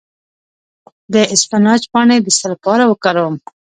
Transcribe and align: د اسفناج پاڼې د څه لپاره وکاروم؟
د 1.13 1.15
اسفناج 1.33 1.81
پاڼې 1.91 2.17
د 2.23 2.27
څه 2.37 2.45
لپاره 2.53 2.83
وکاروم؟ 2.87 3.35